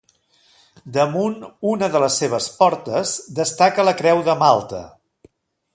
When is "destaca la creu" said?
3.41-4.25